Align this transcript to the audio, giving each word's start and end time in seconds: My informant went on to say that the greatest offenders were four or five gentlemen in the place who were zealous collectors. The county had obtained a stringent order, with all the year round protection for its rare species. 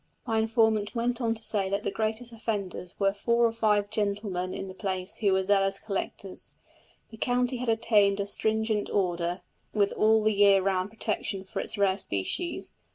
My 0.25 0.39
informant 0.39 0.95
went 0.95 1.21
on 1.21 1.35
to 1.35 1.43
say 1.43 1.69
that 1.69 1.83
the 1.83 1.91
greatest 1.91 2.31
offenders 2.31 2.99
were 2.99 3.13
four 3.13 3.45
or 3.45 3.51
five 3.51 3.91
gentlemen 3.91 4.51
in 4.51 4.67
the 4.67 4.73
place 4.73 5.17
who 5.17 5.31
were 5.31 5.43
zealous 5.43 5.77
collectors. 5.77 6.55
The 7.11 7.17
county 7.17 7.57
had 7.57 7.69
obtained 7.69 8.19
a 8.19 8.25
stringent 8.25 8.89
order, 8.89 9.43
with 9.75 9.91
all 9.91 10.23
the 10.23 10.33
year 10.33 10.59
round 10.63 10.89
protection 10.89 11.43
for 11.43 11.59
its 11.59 11.77
rare 11.77 11.99
species. 11.99 12.71